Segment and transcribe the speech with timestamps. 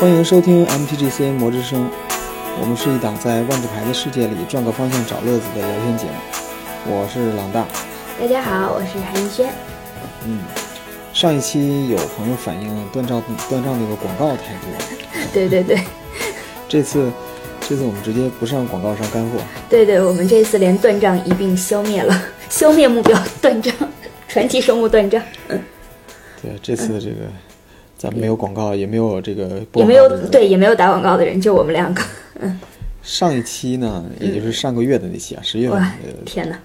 [0.00, 1.90] 欢迎收听 MTGC 魔之声，
[2.60, 6.12] 我们是一档在万智牌的世界里转个方向找乐子的聊天节目。
[6.86, 7.66] 我是朗大。
[8.20, 9.50] 大家好，我是韩逸轩。
[10.24, 10.38] 嗯，
[11.12, 13.20] 上一期有朋友反映断账
[13.50, 14.70] 断账那个广告太多，
[15.34, 15.80] 对对对，
[16.68, 17.10] 这次
[17.68, 19.40] 这次我们直接不上广告上干货。
[19.68, 23.74] 对对，我们这次连断账一并消灭了， 消灭目标断账，
[24.28, 25.20] 传奇生物断账。
[25.48, 25.60] 嗯，
[26.40, 27.26] 对，这次这个
[27.98, 32.00] 咱们没有广告，也没有这个也没有对，也没有打广告的人，就我们两个。
[32.38, 32.58] 嗯，
[33.02, 35.80] 上一期呢，也就是上个月的那期啊，十月份。
[35.80, 36.56] 哇，天哪！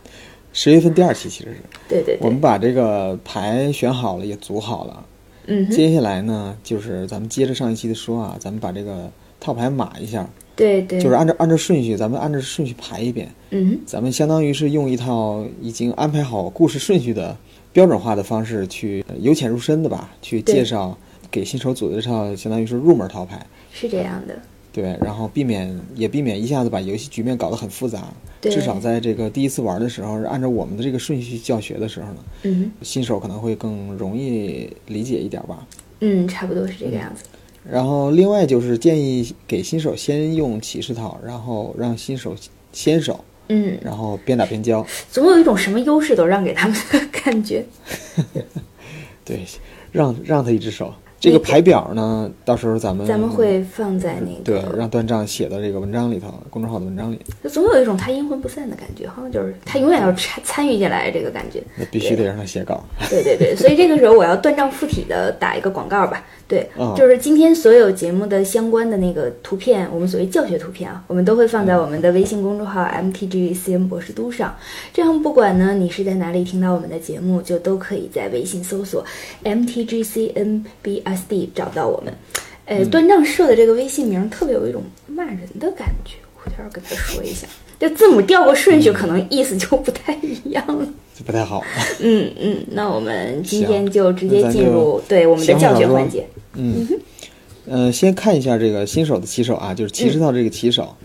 [0.53, 1.57] 十月份第二期其实是。
[1.89, 2.15] 对对。
[2.21, 5.05] 我们把这个牌选好了，也组好了。
[5.47, 5.67] 嗯。
[5.71, 10.29] 接下来呢，就是咱们接着上一期的说啊，咱们把这个套牌码一下。
[10.55, 11.01] 对对。
[11.01, 13.27] 就是按照按照顺序，咱们按照顺序排一遍。
[13.49, 13.79] 嗯。
[13.87, 17.35] 咱们相当于是用一套已经安排好故事顺序的
[17.71, 20.95] 标准化的方式去由浅入深的吧，去介绍
[21.33, 23.43] 给新手组的这套相当于是入门套牌。
[23.71, 24.39] 是这样的。
[24.71, 28.03] 对，然后避免也避免一下子把游戏局面搞得很复杂。
[28.41, 35.65] 至少在这个第一次玩的时候，按照我们的这个顺序教学的时候呢，嗯，新手可能会更容易理解一点吧。
[36.01, 37.23] 嗯，差不多是这个样子。
[37.67, 42.35] 然后另外就是建议给新手先用骑士套，然后让新手
[42.71, 47.63] 先手，嗯，然后边打边教，总有一种什么优势都让给他们的感觉。
[49.23, 49.45] 对，
[49.91, 50.93] 让让他一只手。
[51.23, 57.17] 这个排表呢，到时候咱们咱们会放在那个对，让段章写到这个文章里头，公众号的文章里。
[57.41, 61.63] 就总有一种他阴魂不散的感觉，好像就是他永远要参参与进来这个感觉。
[61.77, 62.83] 那必须得让他写稿。
[63.09, 66.21] 对对对，所以这个时候我要断章附体的打一个广告吧。
[66.53, 74.55] 对，就是今天所有节目的相关的那个图片，我们所谓教学图片啊，我们都会放在我们的微信公众号 MTGCN 博士都上。
[74.93, 79.03] 这样不管呢你是在哪里听到我们的节目，就都可以在微信搜索
[79.43, 80.67] MTGCNBSD
[81.55, 82.13] 找到我们。
[82.65, 87.47] 呃，端账社的这个微信名特别有一种骂人的感觉，回头跟他说一下。
[87.79, 91.61] 这字母调个顺序，可能意思就不太一样了，就不太好。
[91.99, 96.25] 嗯嗯，那我们今天就直接进入对我们的教学环节。
[96.55, 96.87] 嗯，
[97.65, 100.95] 呃，先看一下这个新手的骑手啊，就是骑士套这个骑手，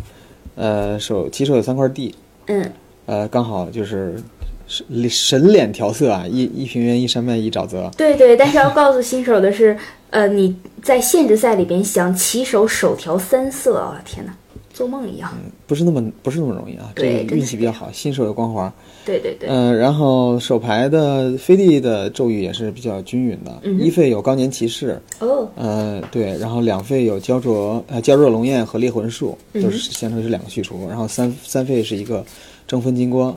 [0.55, 2.15] 呃，手骑手有三块地，
[2.47, 2.73] 嗯，
[3.07, 4.21] 呃，刚好就是
[4.67, 7.91] 神神脸调色啊，一一平原，一山脉，一沼泽。
[7.97, 9.77] 对对，但是要告诉新手的是，
[10.11, 14.35] 呃，你在限制赛里边想骑手手调三色啊，天哪！
[14.79, 16.93] 做梦一样，嗯，不是那么不是那么容易啊。
[16.95, 18.73] 这个运气比较好，新手有光环。
[19.05, 19.49] 对对对。
[19.49, 23.61] 嗯，然后手牌的飞地的咒语也是比较均匀的。
[23.81, 25.03] 一费有高年骑士。
[25.19, 25.49] 哦。
[25.57, 30.87] 呃，对，然后两费有焦灼呃焦灼龙焰和猎魂术，都是相当于是两个去除。
[30.87, 32.25] 然后三三费是一个
[32.69, 33.37] 争分金光。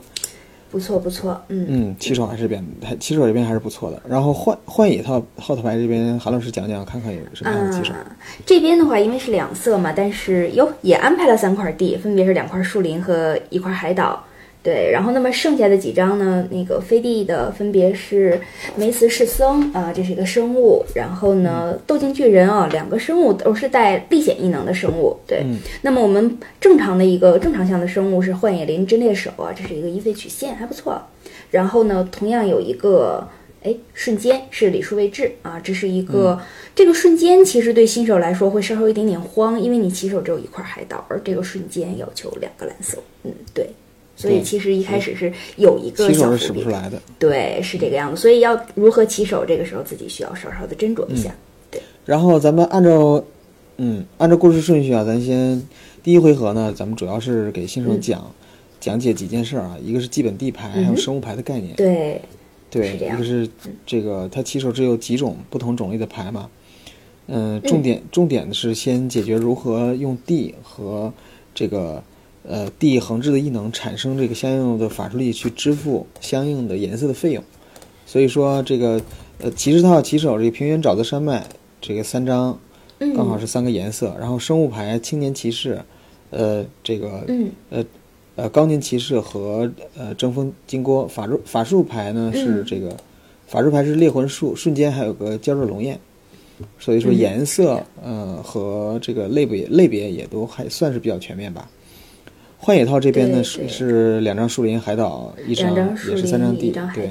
[0.72, 2.64] 不错不错，嗯嗯，骑手还是边，
[2.98, 4.02] 骑手这边还是不错的。
[4.08, 7.92] 然后幻幻野套号头牌这边，韩老师讲讲看看有什么样的骑手。
[8.46, 14.24] 这边的话，因为是两色嘛，但是哟也安排了三块地，分别是两块树林和一块海岛。
[14.62, 16.46] 对，然后那么剩下的几张呢？
[16.52, 18.40] 那个飞地的分别是
[18.76, 20.84] 梅茨士僧啊，这是一个生物。
[20.94, 25.16] 然后呢，斗境巨人啊，两个生物都是带历险异能的生物。
[25.26, 25.44] 对，
[25.82, 31.02] 那么我们正常的一个正常项的生物是幻野林真猎手啊，这是一个一费曲线，还不错。
[31.50, 33.26] 然后呢，同样有一个
[33.64, 36.40] 哎瞬间是李数位置啊，这是一个
[36.72, 42.98] 这个瞬间其实对新手来说会稍稍有一点点慌，因为你起手只有一块海岛，而这个瞬间要求两个蓝色。
[43.24, 43.68] 嗯，对。
[44.22, 48.20] 所以其实一开始是有一个小是使不出来的，对，是这个样子。
[48.22, 51.34] 所以要如何起手，这个时候自己需要稍稍的斟酌一下。
[51.72, 51.82] 对。
[52.06, 53.22] 然后咱们按照，
[53.78, 55.60] 嗯，按照故事顺序啊，咱先
[56.04, 58.32] 第一回合呢，咱们主要是给新手讲
[58.78, 61.74] 讲解几件事啊，一个是基本地牌，还有生物牌的概念。
[61.74, 62.20] 对。
[62.70, 63.48] 对，一个是
[63.84, 66.48] 这个，它起手只有几种不同种类的牌嘛。
[67.26, 71.12] 嗯，重点重点的是先解决如何用地和
[71.54, 72.02] 这个。
[72.44, 77.44] 呃，地横置的异能产生这个相应的法术力去支付相应的颜色的费用，
[78.04, 79.00] 所以说这个
[79.38, 81.46] 呃骑士套骑手这个平原沼泽山脉
[81.80, 82.58] 这个三张，
[83.14, 85.80] 刚好是三个颜色，然后生物牌青年骑士，
[86.30, 87.24] 呃这个
[87.70, 87.84] 呃
[88.34, 92.96] 呃高年骑士和呃争锋金锅法术法术牌呢是这个
[93.46, 95.96] 法术牌是猎魂术瞬间还有个焦热龙焰，
[96.80, 101.70] 所以说颜色呃和这个类别类别也都还算是比较全面吧。
[102.64, 107.10] 幻野套这边呢是是两张树林海岛，一张也是三张地，对，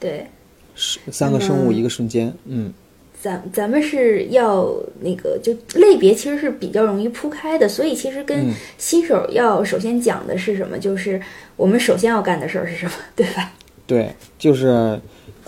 [0.00, 0.26] 对，
[0.74, 2.72] 是三个生物一个瞬间，嗯，
[3.20, 11.20] 咱咱们是要那个就类别其实是比较容易铺开的，所以其实跟新手要首先讲的是什么，就是
[11.56, 13.52] 我们首先要干的事儿是什么，对吧？
[13.86, 14.98] 对，就是。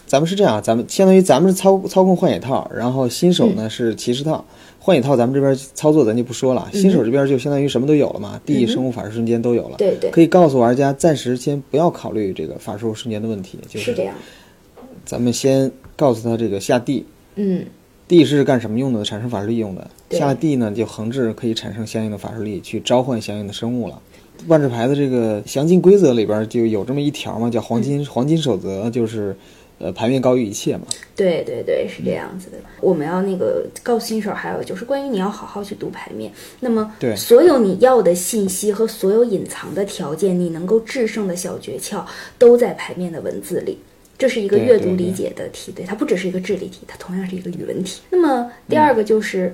[0.05, 4.45] 咱们是这样，咱们相当于咱们是操操控幻野套，然后新手呢是骑士套。
[4.85, 9.77] 幻野套咱们这边操作咱就不说了，新手这边就相当于什么都有了嘛，地、生物、法术、瞬间都有了。
[9.79, 14.13] 对对，可以告诉玩家暂时先不要考虑这个法术瞬间的问题，就是这样。
[15.05, 17.07] 咱们先告诉他这个下地，
[17.37, 17.65] 嗯，
[18.09, 19.05] 地是干什么用的？
[19.05, 19.89] 产生法术力用的。
[20.11, 23.97] 下地呢就横置可以产生相应的法术力，去召唤相应的生物了。
[24.49, 29.37] 万智牌的这个详尽规则里边就有这么一条嘛，叫黄金黄金守则，就是。
[29.83, 30.87] 呃，牌面高于一切嘛？
[31.17, 32.57] 对对对，是这样子的。
[32.81, 36.31] 我们要那个告诉新手，还有就是关于你要好好去读牌面。
[36.61, 42.05] 那么，对所有你要的信息和所有隐藏的条件，你能够制胜的小诀窍，
[42.39, 43.77] 都在牌面的文字里。
[44.17, 48.03] 这是一个阅读理解的题，对它不只是一个智力题，它同样是一个语文题。
[48.09, 49.53] 那么第二个就是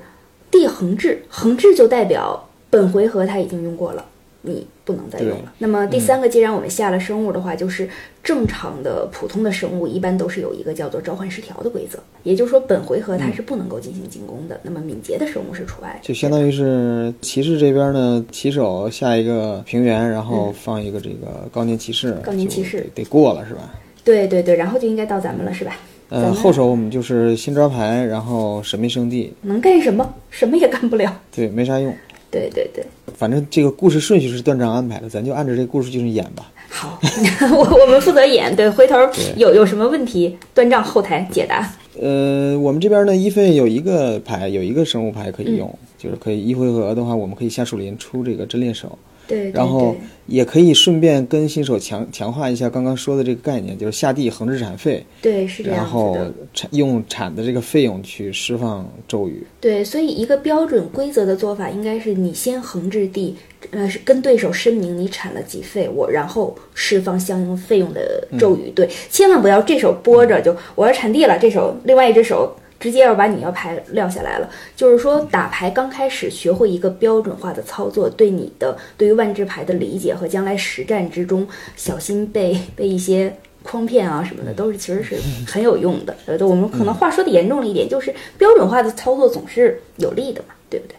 [0.50, 4.04] 地横置，横置就代表本回合它已经用过了。
[4.42, 5.52] 你不能再用了。
[5.58, 7.88] 那么第三个，既然我们下了生物的话，就是
[8.22, 14.58] 正常的普通的生物一般都是有一个叫做召唤失调的规则，也就是说本回合它是不能够进行进攻的。
[14.62, 15.98] 那么敏捷的生物是除外。
[16.02, 23.74] 就相当于是骑士这边呢，骑手下一个平原，然后放一个这个高年骑士，高年骑士得过了是吧？
[24.04, 25.76] 对对对，然后就应该到咱们了是吧？
[26.10, 30.14] 呃，后手我们就是新抓牌，然后神秘圣地能干什么？
[30.30, 31.20] 什么也干不了。
[31.30, 31.94] 对，没啥用。
[32.30, 32.84] 对对对，
[33.14, 36.50] 反正这个故事顺序是断章安排的，咱就按照这个故事顺序演吧。
[36.68, 36.98] 好，
[37.56, 38.96] 我我们负责演，对，回头
[39.36, 41.66] 有有什么问题，断账后台解答。
[42.00, 48.98] 呃，我们这边呢，一费有一个牌，有一个生物牌可以用，就是可以一回合的话，我们可以下树林出这个真猎手。
[49.28, 49.94] 对，然后
[50.26, 55.04] 也可以顺便跟新手强强化一下刚刚说的这个概念，就是下地横置产费。
[55.22, 56.16] 对，是这样然后
[56.54, 59.46] 产用产的这个费用去释放咒语。
[59.60, 63.36] 对，所以一个标准规则的做法应该是你先横置地，
[63.70, 68.72] 呃，是跟对手声明你产了几费，我然后释放相应费用的咒语。
[68.74, 72.56] 对，千万不要这手拨着就我要产地了，这手另外一只手。
[72.80, 81.46] 直接要把你要牌撂下来了，就是说打牌刚开始学会一个标准化的操作，对你的对于万智牌的理解和将来实战之中
[81.76, 83.34] 小心被 被一些
[83.64, 85.16] 诓骗啊什么的，都是其实是
[85.46, 86.16] 很有用的。
[86.26, 90.94] 呃，我们可能话说的严重了一点，就是标准化的操作总是有利的嘛，对不对？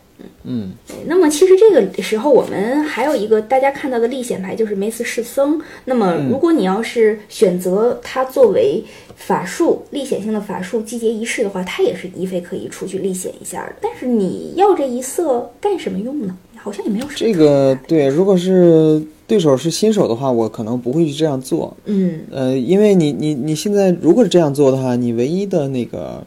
[0.49, 0.95] 嗯嗯。
[1.05, 5.61] 那么其实这个时候我们还有一个大家看到的历险牌就是梅斯士僧。
[5.85, 8.83] 那么如果你要是选择它作为
[9.15, 13.73] 法术历险性的法术集结仪式的话，它也是一费可以出去历险一下的。
[13.79, 16.35] 但是你要这一色干什么用呢？
[16.57, 17.15] 好像也没有什么。
[17.19, 21.75] 这个对，如果是对手是新手的话，我可能不会去这样做。
[21.85, 26.25] 嗯，呃，因为你你你现在如果是这样做的话，你唯一的那个。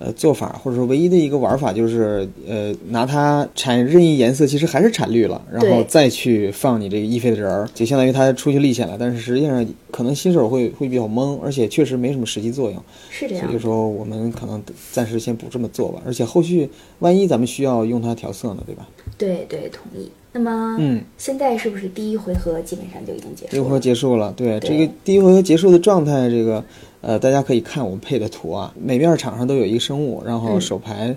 [0.00, 8.96] 呃，做法或者说唯一的一个玩法就是，呃，拿它产任意颜色，其实还是产绿了，然后再去放你这个一飞的人儿，就相当于他出去历险了。
[8.98, 12.82] 但是实际上可能新手会会比较懵，而且确实没什么实际作用。
[13.08, 13.46] 是这样。
[13.46, 14.60] 所以说我们可能
[14.90, 16.02] 暂时先不这么做吧。
[16.04, 16.68] 而且后续
[16.98, 18.88] 万一咱们需要用它调色呢，对吧？
[19.16, 20.10] 对对，同意。
[20.32, 23.50] 那么，嗯，现在是不是第一回合基本上就已经结束？
[23.52, 26.62] 第一回合结束了，对这个第一回合结束的状态，这个。
[27.06, 31.14] 呃，大家可以看我们配的图啊，每面场上都有一个生物，然后手牌，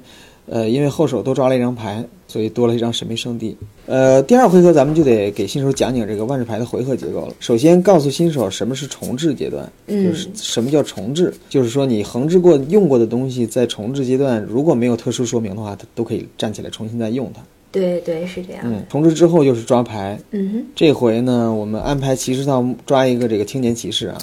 [0.47, 3.55] 呃，因为后手多抓了一张牌，所以多了一张神秘圣地。
[3.85, 7.33] 呃，第二回合咱们就得给新手讲讲这个万智牌的回合结构了。
[7.39, 17.41] 首先告诉新手什么是重置阶段，就是什么叫重置，就是说你横置过用过的东西，在重置阶段如果没有特殊说明的话，它都可以站起来重新再用它。
[17.71, 18.61] 对对，是这样。
[18.65, 20.19] 嗯，重置之后就是抓牌。
[20.31, 24.17] 嗯哼，这回呢，我们安排骑士套抓一个这个青年骑士啊。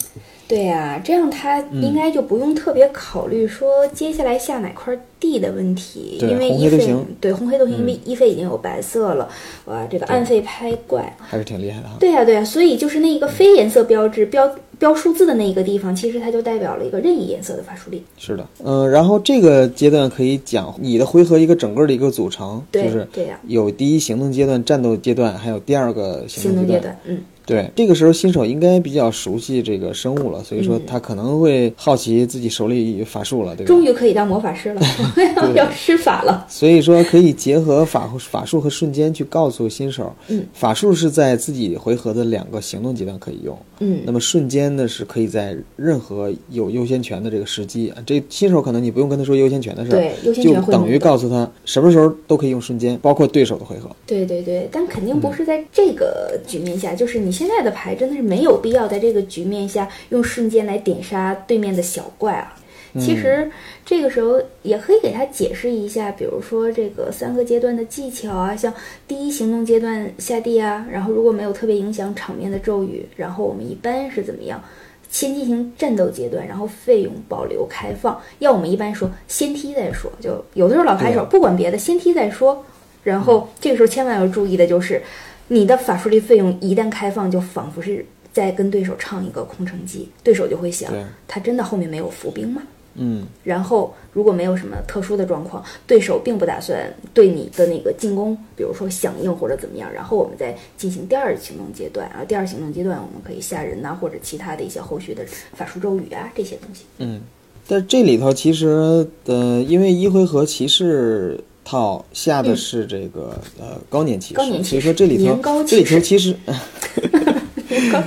[0.54, 9.28] 对呀，这样他应该就不用特别考虑说接下来下哪块地的问题，因为一费对红黑都行，因为一费已经有白色了，
[9.64, 11.96] 哇，这个暗费拍怪还是挺厉害的哈。
[11.98, 18.04] 对呀对呀，所以就是那一个非颜色标志标标数字的那一个地方，其实它就代表了一个任意颜色的法术力。
[18.16, 27.18] 是的，嗯，然后这个阶段可以讲你的回合一个整个的一个组成，就是对呀，有第一行动阶段、战斗阶段，还有第二个行动阶段，嗯。
[27.46, 33.68] 对，这个时候新手应该比较熟悉这个生物了，所以说他可能会好奇自己手里法术了，对吧？
[33.68, 34.80] 终于可以当魔法师了，
[35.54, 36.46] 要施法了。
[36.48, 53.90] 所以说可以结合法法术和瞬间去告诉新手，嗯，法术是在自己回合的两个行动阶段可以用，嗯，那么瞬间呢是可以在任何有优先权的这个时机，这新手可能你不用跟他说优先权的事儿，对，优先权就等于告诉他什么时候都可以用瞬间，包括对手的回合。
[54.06, 62.54] 对对对，但肯定不是在这个局面下，就是你现在的牌真的是没有必要在这个局面下用瞬间来点杀对面的小怪啊。
[63.00, 63.50] 其实
[63.84, 68.72] 这个时候也可以给他解释一下，比如说这个三个阶段的技巧啊，像
[69.08, 74.62] 第一行动阶段下地啊，然后如果没有特别影响场面的咒语，然后我们一般是怎么样？
[75.10, 78.20] 先进行战斗阶段，然后费用保留开放。
[78.38, 82.64] 要我们一般说先踢再说，就有的时候老牌手不管别的，先踢再说。
[83.02, 85.02] 然后这个时候千万要注意的就是，
[85.48, 90.92] 你的法术力费用一旦开放，就仿佛是在跟对手唱一个空城计，对手就会想，
[91.28, 92.62] 他真的后面没有伏兵吗？
[92.96, 96.78] 嗯，然后如果没有什么特殊的状况，对手并不打算
[97.12, 102.06] 对你的那个进攻，比如说响应或者怎么样，然后我们再进行第二行动阶段。
[102.10, 105.24] 啊第二行动阶段，我们可以吓人呐，或者其他的一些后续的
[105.54, 106.84] 法术咒语啊这些东西。
[106.98, 107.20] 嗯，
[107.66, 116.36] 但这里头其实呃，因为一回合骑士套下的是这个呃高年骑士，所以说这里头这里头其实。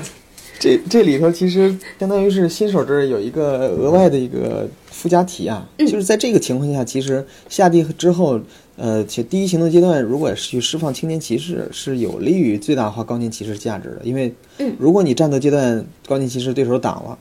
[0.60, 8.40] 这这里头其实相当于是新手这儿有一个额外的一个附加题啊，就是在这个情况下，其实下地之后，
[8.76, 14.34] 呃，且第一行动阶段如果是去释放青年骑士，是有利于最大化高年骑士价值的，因为
[14.80, 17.16] 如果你战斗阶段高年骑士对手挡了，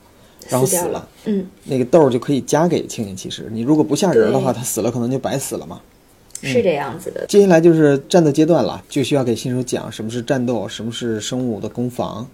[0.48, 5.78] 然后死了，嗯，那个豆儿就可以加给青年骑士，你如果不吓人的话，他死了可能就白死了嘛，
[6.42, 7.24] 是这样子的。
[7.26, 12.26] 接下来就是战斗阶段了，就需要给新手讲什么是战斗，什么是生物的攻防。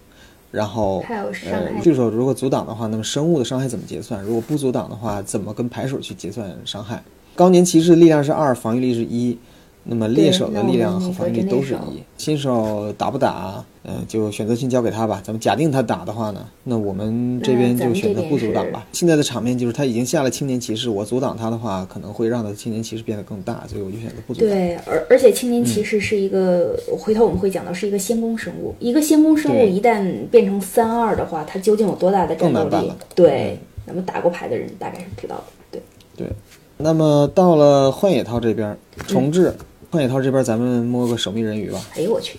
[0.51, 4.23] 然后，呃，对手如果阻挡的话，那么生物的伤害怎么结算？
[4.23, 7.03] 如果不阻挡的话，怎么跟牌手去结算伤害？
[7.35, 9.39] 高年骑士力量是二，防御力是一。
[9.85, 15.21] 那么猎手的力量和防御力都是一，新手打不打，嗯，就选择性交给他吧。
[15.25, 18.87] 咱们假定他打的话呢，那我们这边就选择不阻挡吧。
[18.93, 24.51] 现在的场面就是他已经下了青年骑士，我阻挡他的话，可能会让他的青年骑士变得更大，所以我就选择不阻挡。
[24.51, 32.93] 对，而而且青年骑士是一个，回头我们会讲到是一个先攻生物，一个先攻生物一旦变成三二的话，它究竟有多大的战斗力？
[33.17, 35.43] 对，咱们打过牌的人大概是知道的。
[35.73, 35.83] 对
[36.17, 36.29] 对，
[36.77, 39.53] 那么到了幻野套这边重置。
[39.93, 41.79] 幻野套这边，咱们摸个守密人鱼吧。
[41.95, 42.39] 哎呦我去，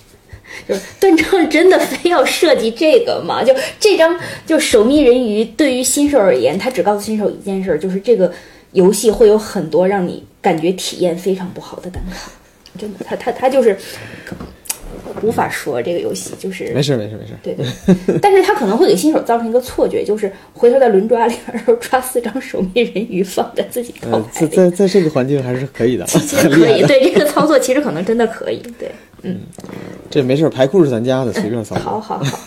[0.67, 3.43] 就是段章真的非要设计这个吗？
[3.43, 8.33] 就这张就守密人鱼，对于新手而言，他只告诉新手一件事，就是这个
[8.71, 12.31] 游戏会有很多让你感觉体验非常不好的单卡。
[12.75, 13.77] 真的，他他他就是。
[15.21, 28.91] 无法说这个游戏就是没事没事没事，对对， 但是他可能会给新手造成一个错觉，就是回头在轮抓里边时候 抓四张守密人鱼放在自己套牌里，在在在这个环境还是可以的，其实 可以，对这个操作其实可能真的可以，对，
[29.21, 29.39] 嗯，
[30.09, 32.39] 这没事，牌库是咱家的，随便操作，好好好。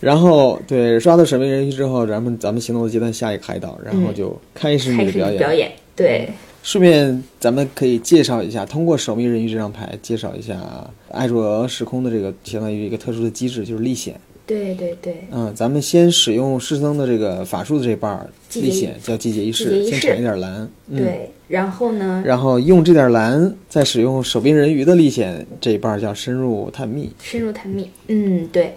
[0.00, 6.28] 然后对抓到守密人鱼之后，咱们咱们行动的阶段下一个海岛，然后就开始你的表演，表演，对。
[6.62, 10.56] 顺便，咱们可以介绍一下，通过守密人鱼这张牌，介绍一下
[11.10, 14.18] 艾卓时空的这个相当于一个特殊的机制，就是历险。
[14.46, 15.24] 对对对。
[15.30, 20.68] 嗯，咱们先使用师僧的这个法术的这半儿历险，叫季节仪式，先产一点蓝。
[20.90, 22.22] 对，然后呢？
[22.24, 27.10] 然后用这点蓝，再使用守密人鱼的历险这一半儿叫深入探秘。
[27.20, 28.74] 深入探秘，嗯，对。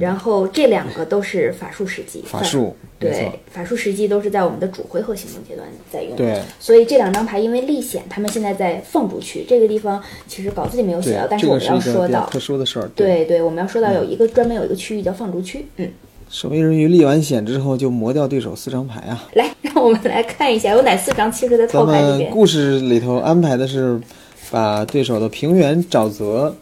[0.00, 6.16] 然后这两个都是法术时机，法术对法术时机都是在我们的主回合行动阶段在用。
[6.16, 12.90] 对，所以这两张牌因为历险，他们现在在放逐区这个地方，其实稿子里没有写到，但是我们要说到特殊的事儿。
[12.94, 15.66] 对对，我们要说到有一个专门有一个区域叫放逐区。
[15.76, 15.90] 嗯，
[16.30, 19.28] 守卫人鱼历完险之后就磨掉对手四张牌啊！
[19.34, 22.30] 来，让我们来看一下有哪四张，其实在套牌里边。
[22.30, 24.00] 故事里头安排的是
[24.50, 26.56] 把对手的平原沼泽、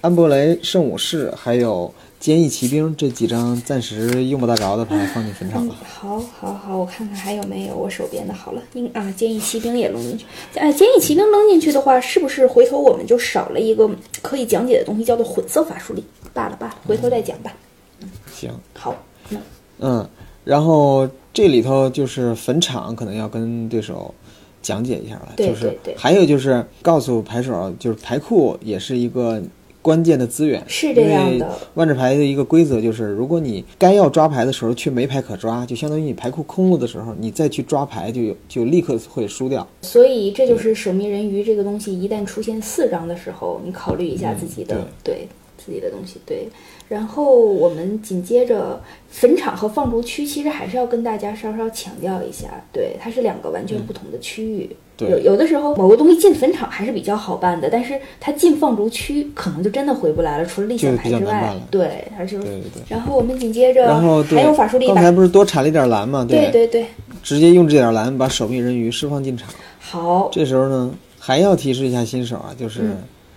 [0.00, 1.92] 安博雷圣武士还有。
[2.20, 5.74] 坚毅骑兵这几张暂时用不大着的牌放进坟场了。
[5.84, 8.34] 好，好，好，我看看还有没有我手边的。
[8.34, 10.26] 好了，应啊，坚毅骑兵也扔进去。
[10.54, 13.88] 哎，坚毅骑兵扔进去的话，是不是回头我们就少了一个
[14.20, 16.04] 可以讲解的东西，叫做混色法术力？
[16.34, 17.54] 罢了罢了，回头再讲吧。
[18.00, 18.96] 嗯，行，好，
[19.30, 19.38] 嗯
[19.78, 20.08] 嗯，
[20.42, 24.12] 然后这里头就是坟场，可能要跟对手
[24.60, 25.34] 讲解一下了。
[25.36, 25.94] 对对对。
[25.96, 29.40] 还有就是告诉牌手，就是牌库也是一个。
[29.88, 31.50] 关键的资源是这样的。
[31.72, 39.66] 万智牌的一个规则就是，如果你该要抓牌的时候却没牌可抓，就相当于你牌库空了的时候，你再去抓牌就就立刻会输掉。
[39.80, 45.26] 所以这就是守密人鱼这个东西，一旦出现四张的时候，你考虑一下自己的对
[45.56, 46.20] 自己的东西。
[46.26, 46.46] 对，
[46.88, 54.70] 然后我们紧接着坟场和放逐区，其实还是要跟大家稍稍强调一下，对，它是两个完全不同的区域。
[55.00, 62.82] 有有的时候某个东西进坟场还是比较好办的，但是它进放逐区可能就真的回不来了，除了历险牌之外，对，而且对对对。
[62.88, 66.26] 然后我们紧接着，然后还有法术力，刚才不是多产了一点蓝吗？
[66.28, 66.86] 对对对，
[67.22, 69.48] 直接用这点蓝把守密人鱼释放进场。
[69.78, 72.80] 好，这时候呢还要提示一下新手啊，就是，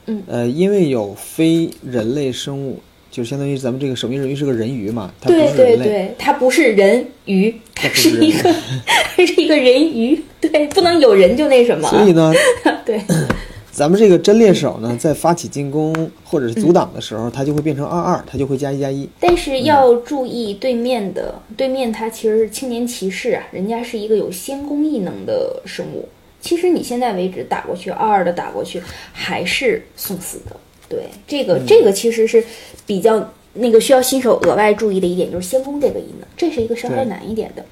[0.07, 2.79] 嗯呃，因为有非人类生物。
[3.11, 11.89] 就相当于咱们这个守密人鱼是个人鱼嘛，它不是人类，对对对，它不是人鱼，它是一个，它是一个人鱼，对，不能有人就那什么。
[11.89, 12.33] 所以呢，
[12.85, 13.01] 对，
[13.69, 19.09] 咱们这个真猎手呢，在发起进攻或者是阻挡的时候，它就会变成二二，它就会加一加一。
[19.19, 26.07] 但是要注意对面的，对面它其实是青年骑士啊，人家是一个有先攻异能的生物。
[26.39, 30.55] 其实你现在为止打过去二二的打过去还是送死的。
[30.91, 32.43] 对，这个这个其实是
[32.85, 37.65] 比较那个需要新手额外注意的一点，就是先攻这个异能，这是一个稍微难一点的。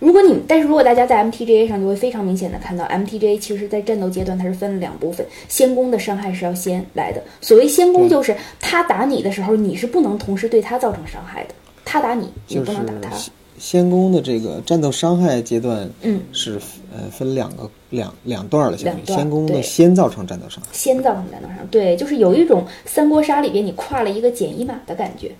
[0.00, 7.22] 如果你但是如果大家在 MTGA 上就会非常明显的看到，MTGA 其实在战斗阶段它是分了两部分，先攻的伤害是要先来的。
[7.40, 11.54] 所谓先攻就是他打你的时候，你是不能同时对他造成伤害的，
[11.84, 13.16] 他打你，你不能打他。
[13.56, 16.60] 先攻的这个战斗伤害阶段，嗯，是
[16.92, 20.68] 呃分两个两两段了，相当于两段先攻的对先造成战斗伤害。
[20.72, 25.30] 先造成战斗伤害，对，就是有一种三国杀里边你跨了一个减一码的感觉。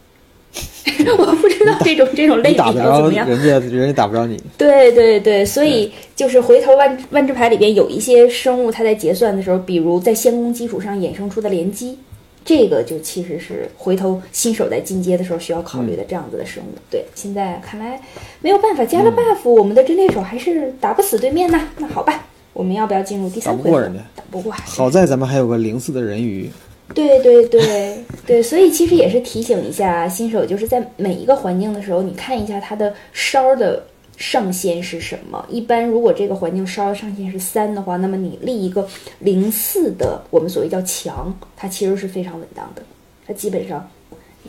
[1.18, 3.28] 我不知道这种这种类比怎么样。
[3.28, 4.40] 人家，人家打不着你。
[4.56, 11.98] 对对对，所以就是回头万万智牌里边有一些生物，它在结算的时候，比如在先攻基础上衍生出的连击，
[12.44, 16.68] 这个就其实是回头新手在进阶的时候需要考虑的这样子的生物。
[16.88, 18.00] 对，现在看来
[18.40, 21.68] 没有办法，加了 buff，、我们的真猎手还是打不死对面呐。
[21.78, 23.64] 那好吧，我们要不要进入第三回合？
[23.64, 26.50] 打不过人家打不过，还好在咱们还有个零四的人鱼，
[26.94, 33.84] 对对对 对，所以其实也是提醒一下新手，就是在每一个环境的时候，你看一下它的烧的
[34.16, 35.44] 上限是什么。
[35.50, 38.86] 一般如果这个环境烧的上限是三的话，那么你立一个
[39.18, 42.82] 零四的，我们所谓叫墙，它其实是非常稳当的。
[43.26, 43.90] 它基本上，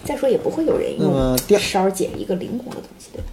[0.03, 3.27] 再说也不会有人用烧减一个灵活的东西，对吧？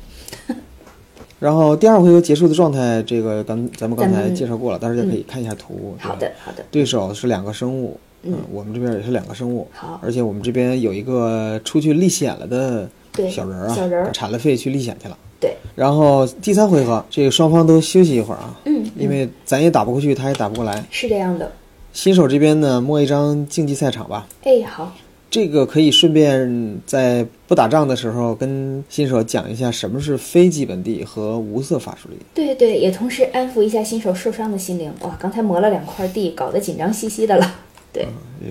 [1.43, 5.97] 然后第二回合结束的状态，这个刚咱们刚才介绍过了，大家可以看一下图。
[5.99, 8.35] 好的，好的，对手是两个生物，嗯。
[8.53, 9.99] 我们这边也是两个生物，好。
[10.01, 14.13] 而且我们这边有一个出去历险了的对小人儿啊，小人儿。
[14.13, 15.19] 铲了肺去历险去了。
[15.41, 20.85] 对，然后第三回合，这个双方都休息一会儿啊，嗯，因为咱也打不过去，他也打不过来。
[20.93, 21.51] 是这样的。
[21.93, 24.95] 新手这边呢，摸一张竞技赛场吧，哎，好，
[25.33, 32.17] 这个可以顺便在不打仗的时候跟新手讲一下什么是非基本地和无色法术力。
[32.35, 34.93] 对对，也同时安抚一下新手受伤的心灵。
[35.01, 37.55] 哇，刚才磨了两块地，搞得紧张兮兮的了。
[37.95, 38.07] 对，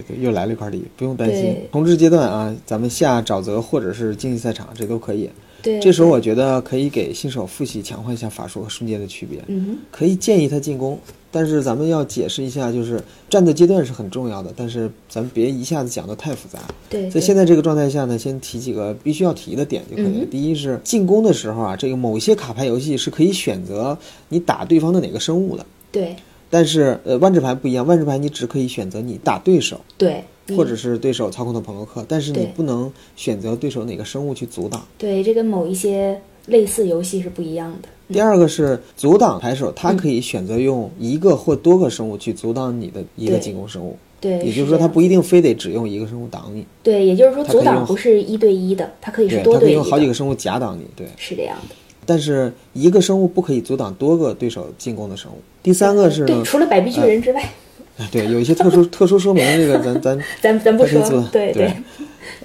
[0.10, 1.70] 又又来了一块地，不用担心对。
[1.72, 5.30] 重置阶段啊，咱们下沼泽或者是竞技赛场，这都可以。
[5.62, 10.98] 对，这时候我觉得可以给新手复习强化一下法术和瞬间的区别，嗯可以建议他进攻，
[11.30, 16.60] 但是咱们要解释一下，就是战斗阶段是很重要的，但是咱们别一下子讲的太复杂。
[16.90, 20.24] 对，在现在这个状态下呢，先提几个必须要提的点就可以了。
[20.24, 23.98] 嗯第一是进攻的时候啊，这个某些卡牌游戏是可以选择
[24.30, 26.16] 你打对方的哪个生物的，对
[26.50, 29.80] 但是呃万智牌不一样，万智牌你只可以选择你打对手。
[29.98, 34.86] 对，你或者是对手操控的朋克克，但是你不能选择对手哪个生物去阻挡。
[34.98, 37.90] 对这跟某一些类似游戏是不一样的。
[38.14, 51.08] 第二个是阻挡牌手，他可以选择用一个或多个生物去阻挡你的一个进攻生物，对，也就是说，他不一定非得只用一个生物挡你，对，也就是说阻挡不是一对一的，它可以是对，多对一他可以用好几，个生物夹挡你，对。
[51.16, 51.76] 是这样的。
[52.06, 55.36] 但是一个生物不可以阻挡多个对手进攻的生物。
[55.64, 57.50] 第三个是对，呢，除了百臂巨人之外，哎
[58.12, 60.86] 对，有一些特殊特殊说明，这个咱咱 咱咱不
[61.32, 61.72] 对对。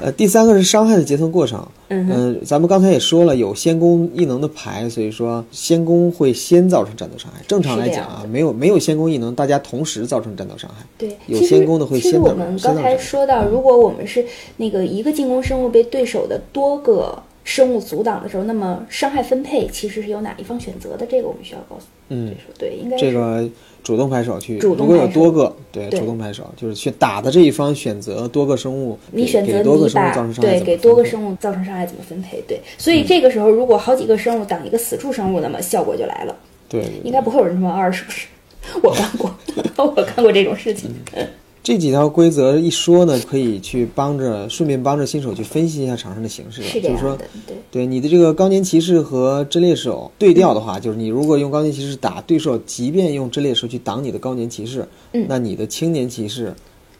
[0.00, 1.66] 呃，第三个是伤害的结算过程。
[1.88, 7.40] 嗯咱们刚才也说了，有先攻异能的牌，所以说先攻会先造成战斗伤害。
[7.46, 10.84] 正常来讲啊，没有没有先攻异能，大家同时造成战斗伤害。
[10.98, 14.24] 对，有先攻的会其实先造我们刚先造成才说到，如果我们是
[14.56, 21.06] 那个一个进攻生物被对手的多个生物阻挡的时候，那么伤害分配其实是由哪一方选择的？
[21.06, 23.48] 这个我们需要告诉嗯对应该是这个
[23.84, 32.42] 主动拍手去，主动如果有牌手多个，对对主动拍手就是去打的这一方选择多个生物，你选择给多个生物造成伤害对给多个生物造成伤害怎么分配？
[32.48, 36.36] 对，所以这个时候如果好几个生物挡一个死处生物，那么效果就来了。
[36.68, 38.26] 对对应该不会有人这么二，是不是？
[38.82, 39.32] 我干过，
[39.78, 40.90] 我干过这种事情。
[41.66, 46.62] 这几条规则一说呢，可以去帮着顺便帮着新手去分析一下场上的形势。
[46.80, 56.54] 就是说的，对对你的这个高年骑士和真猎手对调的话，就是你如果用高年骑士打对手，即便用真猎手去挡你的高年骑士，嗯那你的青年骑士，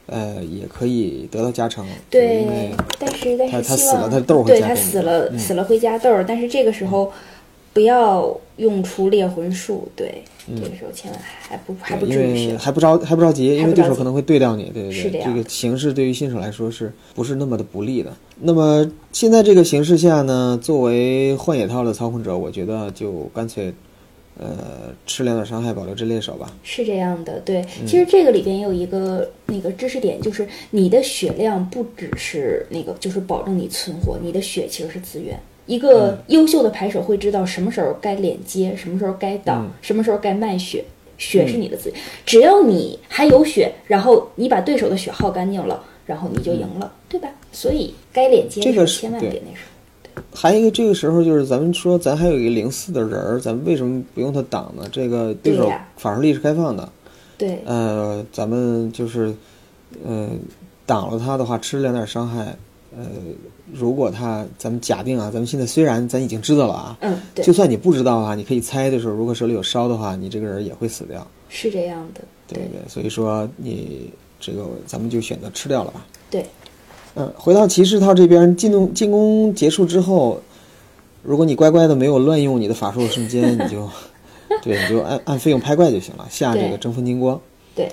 [0.07, 1.87] 呃，也可以得到加成。
[2.11, 7.13] 对，但是但他死了他豆儿会对他加给你死了、嗯死了会加豆儿，但是这个时候
[7.77, 18.11] 不要用出猎魂术，对，这个时候千万还不还不因至于还不着还不着急，因为对手可能会对掉你，对对对，是这样这个形势对于新手来说是不是那么的不利的？
[18.41, 23.71] 那么现在这个形势下呢，作为幻野套的操控者，我觉得就干脆，
[24.39, 26.51] 呃，吃两点伤害，保留这猎手吧。
[26.63, 35.39] 是这样的，对，嗯其实这个里边也有一个那个知识点，就是你的血量不只是那个，就是保证你存活，你的血其实是资源。
[35.67, 40.85] 一嗯个优秀的牌手会知道什么时候该连接，什么时候该挡，嗯什么时候该卖血。
[41.19, 47.31] 血是你的资源，只要你还有血，然后你把对手的血耗干净了，然后你就赢了，对吧？
[47.53, 49.63] 所以该连接这个千万别那什
[50.15, 50.23] 么。
[50.35, 54.87] 还有一个这个时候就是咱们说咱还有一个零四的人儿，咱们为什么不用他挡呢？
[54.93, 56.87] 这个对手对呀法术力是开放的，
[57.39, 59.35] 对，呃，咱们就是
[60.05, 60.29] 呃
[60.85, 62.55] 挡了他的话，吃两点伤害。
[62.97, 63.05] 呃，
[63.73, 71.27] 如果他咱们假定啊，咱们现在虽然咱已经知道了啊，嗯，对就，算你不知道啊，你可以猜的时候，如果手里有烧的话，你这个人也会死掉。
[71.49, 76.07] 是这样的，对对，所以说你这个咱们就选择吃掉了吧。
[76.31, 76.45] 对，
[77.15, 80.41] 嗯，回到骑士套这边，进攻进攻结束之后，
[81.23, 83.89] 如果你乖乖的没有乱用你的法术的瞬间，你就
[84.63, 87.41] 对，你就按按费用拍怪就行了，下这个对争锋金光。
[87.75, 87.91] 对，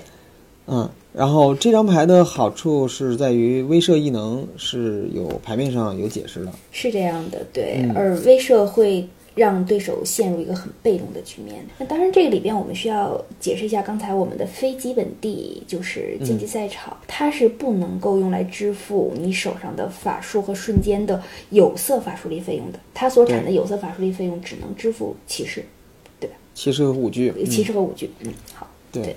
[0.66, 6.52] 嗯，然后这张牌的好处是在于威慑异能是有牌面上有解释的。
[6.72, 7.92] 是这样的，对，嗯。
[7.94, 11.64] 而威慑会让对手陷入一个很被动的局面。
[11.78, 25.64] 那当然，这个里边我们需要解释一下，刚才我们的非基本地就是竞技赛场，它是不能够用来支付你手上的法术和瞬间的有色法术力费用的，它所产的有色法术力费用只能支付骑士、
[26.18, 26.34] 对吧？
[26.54, 27.44] 骑士和舞具，嗯。
[27.44, 28.10] 骑士和舞具。
[28.20, 29.02] 嗯，好，对。
[29.02, 29.16] 对，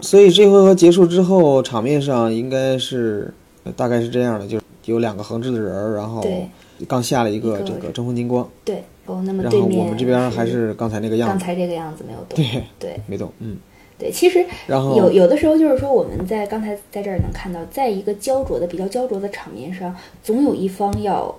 [0.00, 3.32] 所以这回合结束之后，场面上应该是
[3.64, 6.48] 呃大概是这样的，就是有两个横置的人儿，然后对
[6.86, 8.82] 刚下了一个这个争锋金光，对。
[9.06, 12.36] 哦，那么然后对面我们这边还是刚才那个样子，刚才这个样子没有动。
[12.36, 13.56] 对，对 没动，嗯，
[13.96, 19.94] 对，其实然后有有的时候就是说，我们在刚才在这儿能看到，在一个焦灼的、比较焦灼的场面上，
[20.24, 21.32] 总有一方要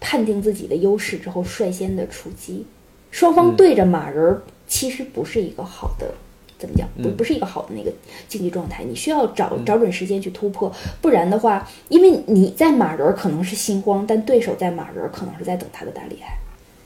[0.00, 2.66] 判定自己的优势之后率先的出击。
[3.12, 6.12] 双方嗯对着马人儿，其实不是一个好的，
[6.58, 6.88] 怎么讲？
[7.02, 7.92] 不嗯不是一个好的那个
[8.28, 8.84] 竞技状态。
[8.84, 16.38] 你需要找找准时间去突破，不然的话，因为你在马人儿可能是心慌，但对手在马人儿可能是在等他的大厉害。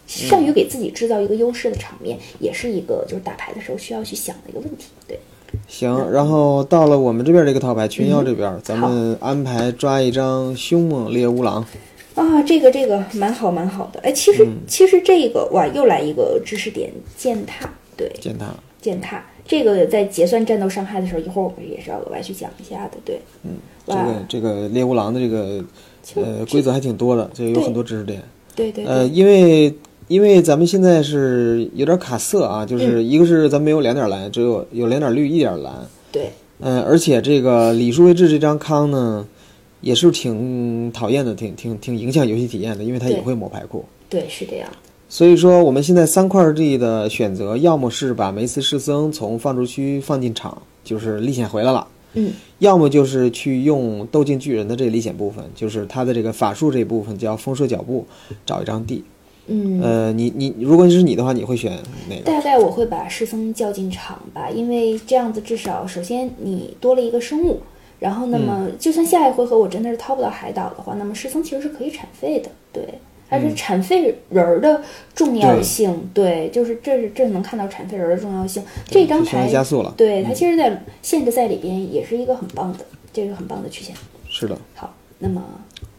[0.06, 4.88] 善于给自己制造一个优势的场面，也是一个就是打牌的时候需要去想的一个问题。
[5.06, 5.18] 对。
[5.66, 11.66] 行，然后到了我们这边这个套牌群妖这边，咱嗯好们安排抓一张凶猛猎乌狼，
[12.14, 14.00] 啊，这个这个蛮好蛮好的。
[14.00, 17.68] 哎，其实、嗯其实这个哇，又来一个知识点，践踏。
[17.96, 18.46] 对，践踏，
[18.80, 22.98] 践踏这个在结算战斗伤害的时候，一会儿我们也是要额外去讲一下的。
[23.04, 23.52] 对，嗯，
[23.86, 25.64] 这个这个猎乌狼的这个
[26.14, 28.22] 呃规则还挺多的，这个有很多知识点。
[28.54, 29.74] 对对对，呃，因为
[30.08, 35.74] 因为咱们现在是有点卡色啊，就是一个是咱没有两点蓝，只有有两点绿一点蓝。
[36.12, 39.26] 对嗯、而且这个李叔位置这张康呢，
[39.80, 43.84] 也是挺讨厌的，挺挺挺影响游戏体验的，因为它也会抹牌库。
[44.08, 44.68] 对是这样。
[45.12, 58.06] 所以说，我们现在三块地的选择，要么是把梅斯士僧从放逐区放进场，就是历险回来了；嗯，要么就是去用斗境巨人的这个历险部分，就是他的这个法术这部分叫风射脚步，
[58.46, 59.02] 找一张地。
[59.48, 61.76] 嗯，呃，你你如果是你的话，你会选
[62.08, 62.22] 哪个？
[62.22, 67.58] 大概我会把师僧叫进场吧，因为这样子至少首先你多了一个生物，
[67.98, 72.84] 然后那么嗯就算下一回合我真的是掏不到海岛的话，那么师僧其实是可以产费的，对。
[73.30, 74.82] 而且铲废人儿的
[75.14, 78.62] 重要嗯对性，对，就是这是这能看到产废人儿的重要性。
[78.86, 79.94] 这张牌加速了。
[79.96, 83.94] 对它其实，在限制赛里边也是一个很棒的，这个很棒的曲线。
[84.28, 84.58] 是的。
[84.74, 85.42] 好，那么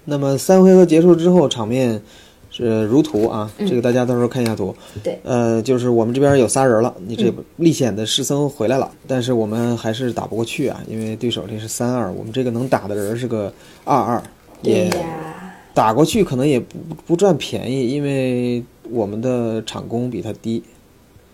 [0.06, 2.02] 那么三回合结束之后，场面
[2.50, 4.76] 是如图啊，这个大家到时候看一下图。
[5.02, 13.54] 对呃，就是我们这边有仨人了，你这历险的师僧回来了，但是我们还是打不过去啊，因为对手这是三二，我们这个能打的人是个
[13.86, 14.22] 二二，
[14.62, 15.40] 对也呀，
[15.73, 20.63] 打过去可能也不不占便宜，因为我们的场工比他低。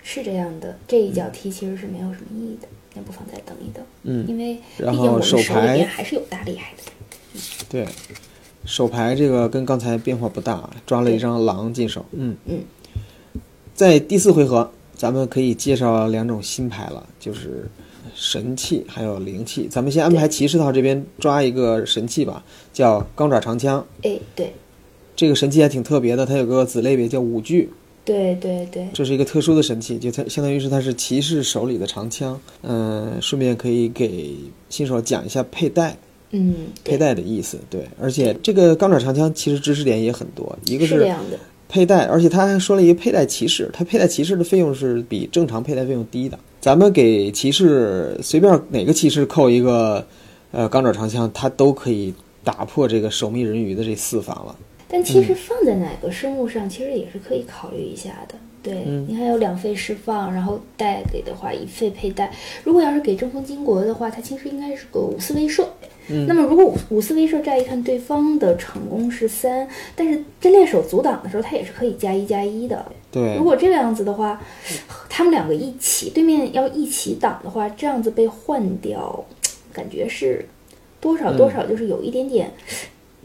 [0.04, 7.42] 是这样的，这一脚踢其实是没有什么意义的，那不妨再等一等，嗯，因为毕然竟我后手们手里牌边还是有大厉害的。
[7.68, 7.86] 对，
[8.64, 12.06] 手牌这个跟刚才变化不大，抓了一张狼进手。
[12.12, 12.60] 嗯嗯，
[13.74, 17.70] 在第四回合，咱们可以介绍两种新牌了，就是
[18.16, 19.68] 神器还有灵器。
[19.70, 22.44] 咱们先安排骑士套这边抓一个神器吧，
[22.74, 23.86] 叫钢爪长枪。
[24.04, 24.54] 哎，对，
[25.16, 27.70] 这个神器还挺特别的，它有个子类别叫五具，
[28.06, 32.40] 对对对，这是一个特殊的神器，就它相当于是它是骑士手里的长枪。
[32.64, 34.36] 嗯、顺便可以给
[34.70, 35.98] 新手讲一下佩戴。
[36.32, 41.10] 嗯，佩戴的意思，对，而且这个钢爪长枪其实知识点也很多，一个是
[41.70, 46.38] 佩戴，而且他还说了一个佩戴骑士，他佩戴骑士的费用是比正常佩戴费用低的。
[46.60, 50.06] 咱们给骑士随便哪个骑士扣一个，
[50.52, 54.56] 呃，钢爪长枪，他都可以打破这个守密人鱼的这四防了。
[54.90, 58.36] 但其实放在哪个生物上，其实也是可以考虑一下的。
[58.64, 62.34] 对、嗯你还有两费释放，然后带给的话一费佩戴。
[62.64, 65.66] 如果要是给正风金国的话，它其实应该是个五四威慑。
[66.28, 72.86] 那么如果五五四威慑乍一看对方的成功是三，但是真猎手阻挡的时候，他也是可以加一加一的。
[73.12, 74.42] 对如，果这个样子的话，
[75.10, 79.26] 他们两个一起，对面要一起挡的话，这样子被换掉，
[79.74, 80.46] 感觉是
[81.00, 82.52] 多少多少就是有一点点，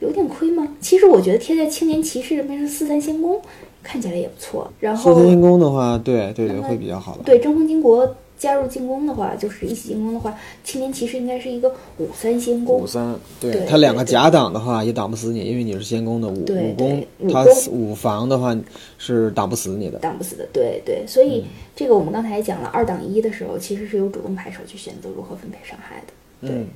[0.01, 0.67] 有点亏吗？
[0.81, 3.41] 其实我觉得贴在青年骑士这边是四三仙宫，
[3.83, 4.71] 看起来也不错。
[4.81, 7.23] 然后四三仙宫的话，对对对，会比较好了。
[7.25, 12.81] 对争锋金国加入进攻的话，就是一起进攻的话，青年骑士应该是一个五三先攻。
[12.81, 12.85] 五。
[12.85, 18.53] 三，对对他两个假挡的话也挡不死你，因为你是先攻的五五攻他五防的话
[18.99, 20.01] 是挡不死你的。
[20.01, 21.45] 挡不死的，对对，所嗯以
[21.77, 26.67] 这个我们刚才也讲了，二挡一的时候其实是有主动牌手去选择如何分配伤害的，对，嗯，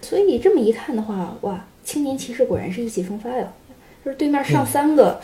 [0.00, 3.52] 所以这么一看的话，哇，青年骑士果然是意气风发呀，
[4.02, 5.20] 就是对面嗯上三个，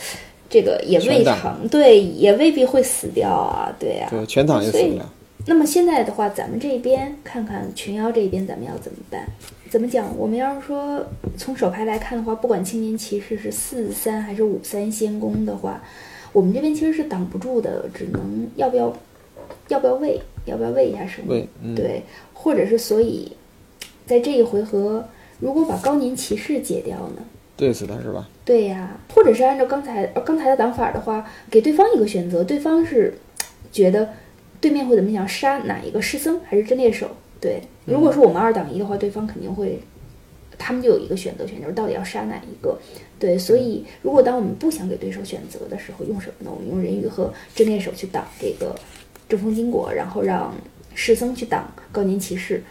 [0.51, 5.11] 这个也未尝对，也未必会死掉啊，对呀、对，全挡也死不了。
[5.49, 9.27] 那么现在的话，咱们这边看看群妖这边咱们要怎么办？
[9.71, 10.15] 怎么讲？
[10.19, 11.03] 我们要是说
[11.39, 15.83] 从手牌来看的话，不管青年骑士是四三还是五三先攻的话，
[16.35, 18.95] 我们这边其实是挡不住的，只能要不要
[19.69, 21.35] 要不要喂，要不要喂一下什么？
[21.75, 22.03] 对，
[22.35, 23.33] 或者是所以
[24.05, 25.09] 在这一回合，
[25.41, 27.23] 如果把高年骑士解掉呢？
[27.57, 28.29] 对死他是吧？
[28.45, 33.15] 对呀，或者是按照刚才呃刚才的挡法的话，给对方一个选择，对方是
[33.73, 34.11] 觉得
[34.61, 37.09] 对面会怎么想，杀哪一个师僧还是真猎手？
[37.40, 39.79] 对，如果说我们二挡一的话，对方肯定会，
[40.59, 42.77] 他们就有一个选择权，就是到底要杀哪一个。
[43.18, 46.51] 对，所以如果当我们不想给对手选择的时候，用什么呢？
[46.53, 48.75] 我们用人鱼和真猎手去挡这个
[49.29, 50.53] 正风金果，然后让
[50.94, 52.62] 师僧去挡高年骑士。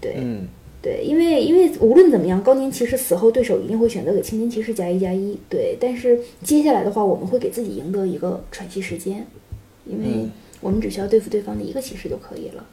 [0.00, 0.46] 对，嗯，
[0.80, 5.36] 对，因为因为无论怎么样，高年骑士死后，对手一定会选择给青年骑士加一加一。
[5.48, 9.26] 对，但是接下来的话，我们会给自己赢得一个喘息时间，
[9.84, 10.30] 因为嗯
[10.66, 12.64] 我们只需要对付对方的一个骑士就可以了。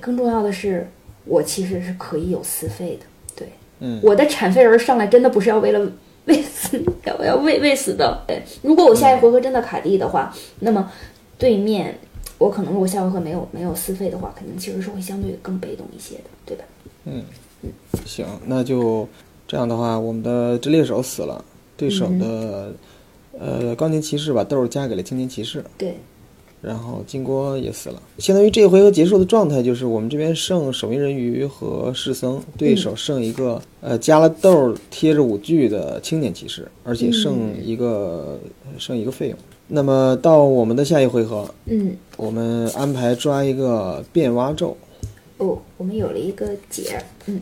[0.00, 0.88] 更重要的是，
[1.24, 3.06] 我其实是可以有私费的。
[3.36, 5.92] 对，嗯我的产废人上来真的不是要为了
[6.26, 8.24] 喂死你的，我要喂喂死的。
[8.26, 10.90] 对，如果我下一回合真的卡地的话，那么
[11.38, 11.96] 对面。
[12.38, 16.64] 我可能如果下回合没有没有私费的话，肯定其实是会相对更被动一些的，对吧？
[17.04, 17.22] 嗯
[17.62, 17.70] 嗯
[18.04, 19.08] 行，那就
[19.46, 21.44] 这样的话，我们的真猎手死了，
[21.76, 22.74] 对手的、
[23.38, 25.98] 呃高年骑士把豆儿加给了青年骑士，对，
[26.62, 38.38] 然后金锅也死了，相当于这回合结束的状态就是我们这边剩守命人鱼和士僧，对手剩一个、呃加了豆儿贴着五具的青年骑士，而且剩一个、
[38.78, 39.38] 剩一个费用。
[39.66, 44.76] 那么到我们的下一回合，嗯，我们安排抓一个变蛙咒。
[45.38, 47.40] 哦，我们有了一个解儿，嗯，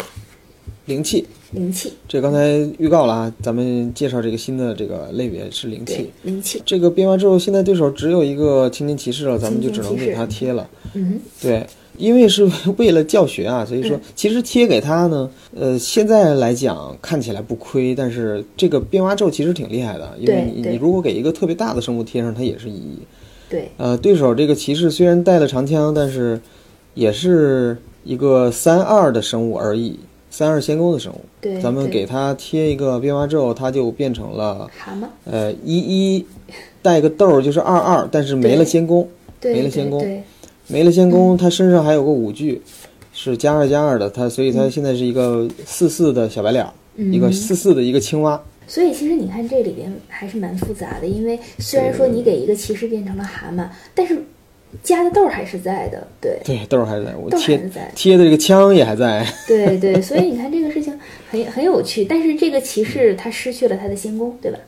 [0.90, 10.68] 灵气，灵气，这刚才预告了啊，咱们介绍这个新的这个类别是灵气。，灵气，这个变蛙咒现在对手只有一个青年骑士了，咱们就只能给他贴了。
[10.94, 11.64] 嗯，对，
[11.96, 12.44] 因为是
[12.76, 14.00] 为了教学啊，所以说嗯。
[14.16, 22.98] 其实贴给他呢，呃，现在来讲看起来不亏，但是这个变蛙咒其实挺厉害的，因为你你如果给一个特别大的生物贴上，它也是一一。
[23.48, 26.40] 对，呃，对手这个骑士虽然带了长枪，但是
[26.94, 29.96] 也是一个三二的生物而已，
[30.30, 31.20] 三二仙宫的生物。
[31.40, 36.26] 对，咱们给它贴一个变蛙咒，它就变成了蛤蟆，呃一一
[36.80, 39.06] 带个豆儿就是二二，但是没了仙宫，
[39.40, 40.08] 对，没了先攻对。
[40.08, 40.22] 对
[40.68, 42.62] 没了仙宫，它身上还有个五具，
[43.12, 46.64] 是加二加二的，它所以它现在是一个四四的小白脸
[46.96, 48.40] 一个四四的一个青蛙。
[48.68, 53.66] 所以其实你看这里边还是蛮复杂的，因为虽然说你给一个骑士变成了蛤蟆，
[53.96, 54.22] 但是
[54.82, 57.58] 加的豆儿还是在的，对，对，豆儿还在，我贴
[57.94, 59.26] 贴的这个枪也还在。
[59.46, 60.96] 对对，所以你看这个事情
[61.28, 64.58] 很很有趣，但是这个骑士他失去了他的仙宫，对吧？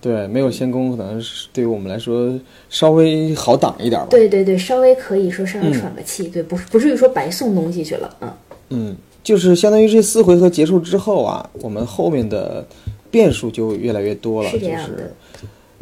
[0.00, 2.36] 对，没有仙宫，可能是对于我们来说
[2.68, 4.08] 稍微好挡一点吧。
[4.10, 8.32] 对对对，稍微可以说稍微喘个气，对，不不至于说白送东西去了，嗯，
[8.70, 12.66] 嗯，就是相当于这四回合结束之后啊，我们后面的
[13.12, 15.12] 变数就越来越多了，是这就是样的。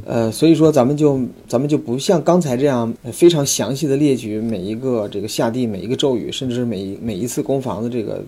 [0.07, 8.23] 呃，所以说咱们就咱们就不像刚才这样呃非常详细的列举每一个这个下地每一个咒语，甚至是每一每一次攻防的这个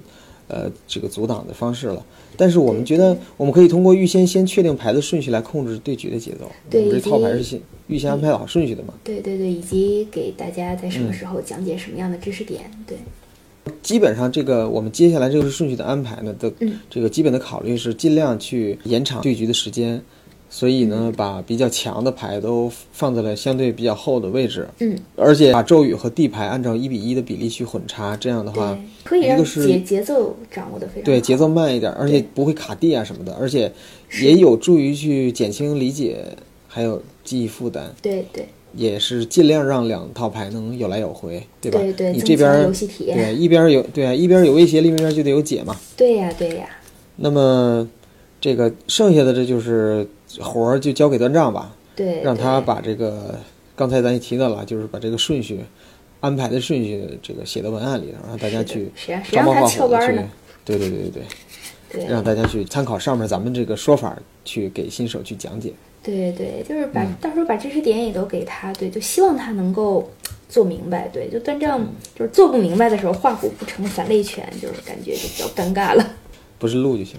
[0.49, 2.05] 呃这个阻挡的方式了。
[2.37, 6.51] 但是我们觉得我们可以通过预先先确定牌的顺序来控制对局的节奏。
[6.71, 8.95] 对我们这套牌是先预先安排好顺序的嘛。
[9.05, 12.97] 对对对，以及给大家在什嗯么时候讲解什么样的知识点，对，
[13.83, 20.03] 基本上这个我们接下来这个顺序的安排呢的嗯这个基本的考虑是尽量去延长对局的时间，
[20.55, 33.73] 所以呢嗯把比较强的牌都放在了相对比较后的位置，嗯，而且把咒语和地牌按照一比一的比例去混插，这样的话，可以让一个是节节奏掌握的非常好，对节奏慢一点，而且不会卡地啊什么的，而且
[34.21, 36.19] 也有助于去减轻理解
[36.69, 37.91] 还有记忆负担。
[38.03, 38.47] 对对。
[38.75, 41.79] 也是尽量让两套牌能有来有回，对吧？
[41.79, 45.77] 对对，你这边游戏体验，对一边有对啊，一边有威胁，另一边就得有解嘛。
[45.95, 46.67] 对呀对呀，
[47.17, 47.87] 那么
[48.43, 50.05] 这个剩下的这就是
[50.41, 53.39] 活儿就交给段丈吧，对，让他把这个
[53.77, 55.61] 刚才咱也提到了，就是把这个顺序
[56.19, 60.29] 安排的顺序这个写到文案里头，让大家去谁让他照猫画虎的去翘班呢？，
[60.65, 61.11] 对对对对
[61.91, 65.73] 对，对，让大家去参考上面咱们这个说法，去给新手去讲解。
[66.03, 70.11] 对对，就是把、嗯到时候把知识点也都给他，对，就希望他能够
[70.49, 71.87] 做明白，对，就断正
[72.19, 76.05] 就是做不明白的时候，画虎不成反类犬，就是感觉就比较尴尬了。
[76.59, 77.17] 不是录就行。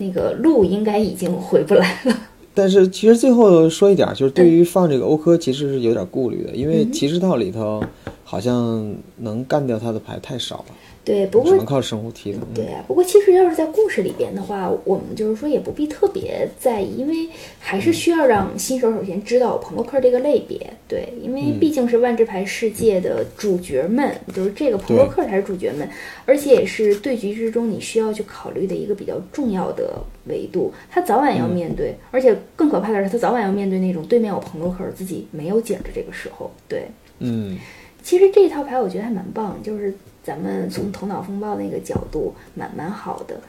[0.00, 2.16] 那个路应该已经回不来了，
[2.54, 4.48] 但是其实最后说一点儿，就是对。
[4.50, 7.80] 于放这个欧科，其实是有点顾虑的，因为骑士套里头
[8.24, 12.38] 好像能干掉他的牌太少了，对，不过只能靠生物踢的。
[12.38, 12.54] 嗯。
[12.54, 25.88] 对啊，不过其实要是在故事里边的话，我们就是说也不必特别在意，因为还是需要让新手首先知道朋洛克这个类别，对，因为毕竟是万智牌世界的主角们，就是这个朋洛克才是主角们，
[26.26, 36.84] 而且也是对局之中你需要去考虑的一个比较重要的维度，他早晚要面对，而且更可怕的是他早晚要面对那种对面有朋洛克自己没有景儿的这个时候，对。
[37.20, 37.58] 嗯，
[38.02, 43.40] 其实这一套牌我觉得还蛮棒，就是咱们从头脑风暴那个角度蛮蛮好的。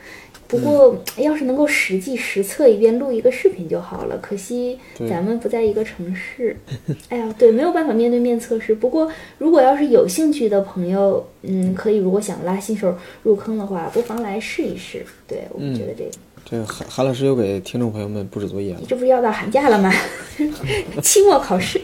[0.47, 4.17] 不过要是能够实际实测一遍，录一个视频就好了。
[4.17, 4.77] 可惜
[5.09, 6.57] 咱们不在一个城市，
[7.07, 8.75] 哎呀，对，没有办法面对面测试。
[8.75, 15.05] 不过如果要是有兴趣的朋友，嗯，可以如果想拉新手入坑的话，不妨来试一试。
[15.25, 16.11] 对我们觉得这个，
[16.43, 18.81] 这个韩韩老师又给听众朋友们布置作业了。
[18.85, 19.89] 这不是要到寒假了吗？
[21.01, 21.79] 期末考试，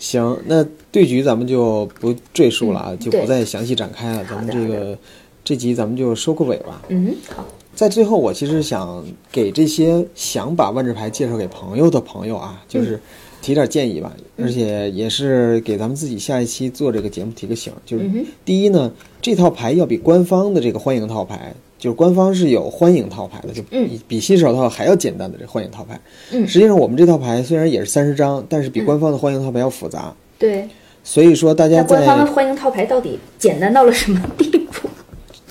[0.00, 4.24] 行，那对局咱们就不赘述了啊，就不再详细展开了。
[4.24, 4.98] 咱们这个
[5.44, 6.82] 这集咱们就收个尾吧。
[6.88, 12.98] 嗯，好，在最后，我其实想给这些想把万智牌介绍给朋友的朋友啊，就是
[13.40, 18.08] 提点建议吧，而且也是给咱们自己下一期做这个节目提个醒，就是
[18.44, 25.98] 第一呢，这套牌要比官方的这个欢迎套牌，就是官方是有欢迎套牌的，就嗯比比新手套还要简单的这欢迎套牌。
[26.32, 30.68] 嗯实际上我们这套牌虽然也是三十张，但是比官方的欢迎套牌要复杂，对。
[31.02, 34.86] 所以说大家那官方的在欢迎套牌到底简单到了什么地步？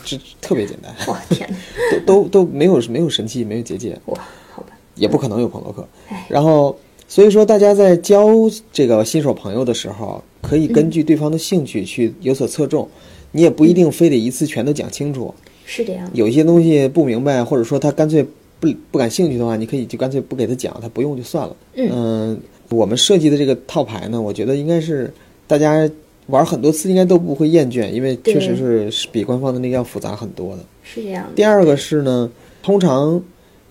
[0.06, 1.58] 这特别简单，哇天哪！
[2.06, 4.20] 都都都没有没有神器，没有结界，哇，
[4.54, 5.84] 好吧，也不可能有朋洛克。
[6.28, 6.78] 然后，
[7.10, 8.30] 所以说大家在交
[8.72, 12.88] 这个新手朋友的时候，可以根据对方的兴趣去有所侧重，
[13.32, 15.34] 你也不一定非得一次全都讲清楚。
[15.66, 16.08] 是这样。
[16.14, 18.24] 有一些东西不明白，或者说他干脆
[18.60, 21.56] 不不感兴趣的话，你可以就干脆不给他讲，他不用就算了。
[21.74, 25.12] 嗯我们设计的这个套牌呢，我觉得应该是
[25.48, 25.90] 大家
[26.28, 30.64] 玩很多次应该都不会厌倦，因为确实是是比官方的那个要复杂很多的。
[30.84, 31.32] 是这样的。
[31.36, 33.20] 第二个是呢，通常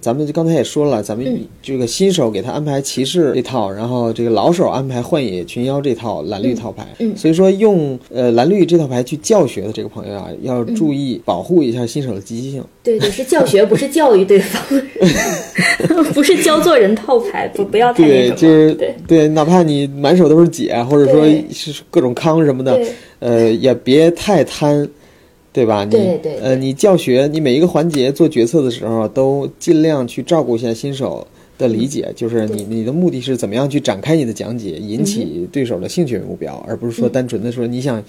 [0.00, 1.40] 咱们刚才也说了，咱们嗯。
[1.62, 6.86] 这个新手给他安排骑士这套，然后这个老手安排幻野群妖这套蓝绿套牌。
[6.98, 7.10] 嗯。
[7.10, 7.16] 嗯。
[7.16, 12.64] 所以说用呃蓝绿这套牌去教学的这个朋友啊，要嗯注意保护一下新手的积极性。
[12.82, 14.62] 对对，是教学，不是教育对方，
[16.14, 18.94] 不是教做人套牌，不不要太对，就是对。
[19.06, 22.80] 对，哪怕你满手都是解，或者说是各种康什么的，
[23.18, 24.88] 呃，也别太贪，
[25.52, 25.84] 对吧？
[25.84, 38.02] 你对对呃，你教学，你每一个环节做决策的时候，都尽量去照顾一下新手的理解，就是你你的目的是怎么样去展开你的讲解，引起对手的兴趣为目标，而不是说单纯的说你想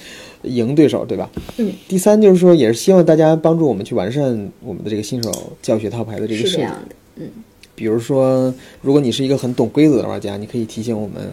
[0.44, 1.30] 赢对手，对吧？
[1.58, 1.72] 嗯。
[1.88, 6.74] 第三就是说，也是希望大家帮助我们去完善我们的这个新手教学套牌的这个设计是这样。
[6.74, 6.96] 的。
[7.18, 7.30] 嗯
[7.76, 11.32] 比如说，如果你是一个很懂规则的玩家，你可以提醒我们，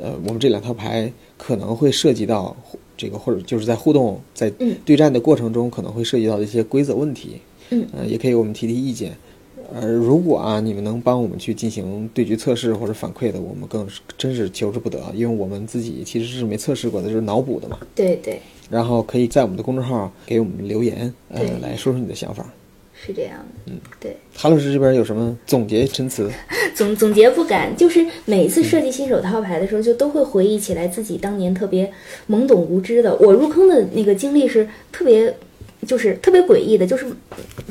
[0.00, 2.56] 呃，我们这两套牌可能会涉及到
[2.98, 7.36] 这个，或者就是在互动、在嗯对战的过程中可能会涉及到的一些规则问题，
[7.70, 9.16] 嗯呃，也可以给我们提提意见。
[9.74, 17.78] 呃如果啊，你们能帮我们去进行对局测试或者反馈的，我们更是真是求之不得，因为我们自己其实是没测试过的，就是脑补的嘛。
[17.94, 22.50] 对对，然后可以在我们的公众号给我们留言，呃，来说说你的想法。
[23.04, 23.72] 是这样的。
[23.72, 24.16] 嗯，对。
[24.34, 26.30] 韩老师这边有什么总结陈词？
[26.74, 31.90] 总总结不敢，就是每一次设计新手套牌的时候，就都会回忆起来自己当年特别
[32.30, 33.16] 懵懂无知的。
[33.16, 35.34] 我入坑的那个经历是特别，
[35.88, 37.06] 就是特别诡异的，就是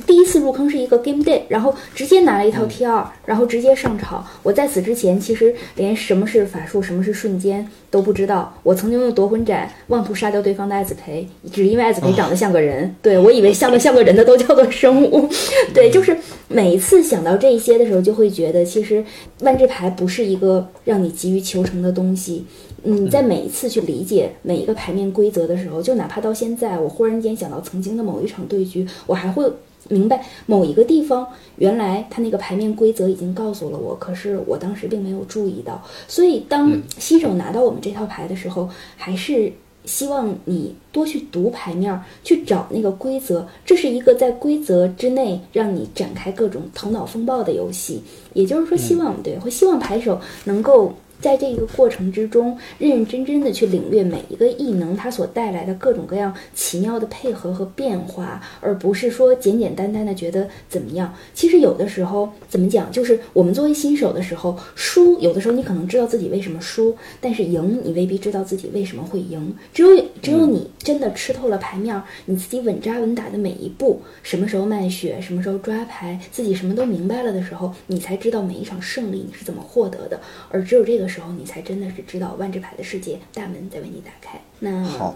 [0.07, 4.25] 第一次入坑是一个 game day，然后直接拿了一套 T 二、然后直接上场。
[4.41, 8.59] 我在此之前其实连什么是法术，什么是瞬间都不知道。
[8.63, 15.29] 我曾经用夺魂斩妄图杀掉对方的艾子培，只因为艾子培长得像个人，对我以为像个像个人的都叫做生物。
[15.71, 19.05] 对，就是每一次想到这一些的时候，就会觉得其实
[19.41, 22.43] 万智牌不是一个让你急于求成的东西。
[22.89, 29.43] 嗯，在每一次去理解每一个牌面规则的时候，就哪怕到现在，我忽然间想到曾经的某一场对局，我还会
[29.89, 31.27] 明白某一个地方
[31.57, 35.83] 原来它那个牌面规则已经告诉了我，可是我当时并没有注意到。
[36.07, 39.51] 所以当新手拿到我们这套牌的时候，还是
[39.83, 43.45] 希望你多去读牌面儿，去找那个规则。
[43.65, 48.01] 这是一个在规则之内让你展开各种头脑风暴的游戏。
[48.31, 50.93] 也就是说，希望对，会希望牌手能够。
[51.19, 61.13] 在这个过程之中，认认真真的去领略每一个异能它所带来的各种各样奇妙的配合和变化，而不是说简简单单的觉得怎么样。
[61.33, 69.55] 其实有的时候怎么讲，就是我们作为新手的时候，输有的时候你可能知道自己为什么输，但是赢你未必知道自己为什么会赢。
[69.73, 80.19] 只有只有你真的吃透了牌面，你自己稳扎稳打的每一步，什么时候卖血，什么时候抓牌，自己什么都明白了的时候，你才知道每一场胜利你是怎么获得的。
[80.51, 81.06] 而只有这个。
[81.07, 84.39] 时候，你才真的是知道万智牌的世界大门在为你打开。
[84.59, 85.15] 那好，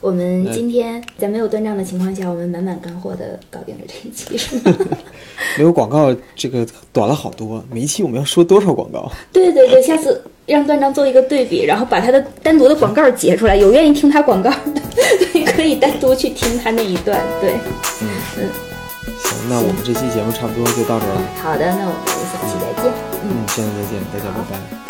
[0.00, 4.76] 我们今天在没有断账的情况下，我们满满干货的搞定了这一期，是吗？
[5.56, 7.64] 没有广告，这个短了好多。
[7.70, 9.10] 每一期我们要说多少广告？
[9.32, 13.56] 对对对，下次让断章做一个对比，然后把他的单独的广告截出来。
[13.56, 14.82] 有愿意听他广告 的，
[15.52, 17.18] 可以单独去听他那一段。
[17.40, 17.54] 对，
[18.02, 18.48] 嗯嗯，
[19.18, 21.22] 行，那我们这期节目差不多就到这了。
[21.42, 22.92] 好的，那我们下期再见。
[23.24, 24.81] 嗯，下期再见，大家拜拜。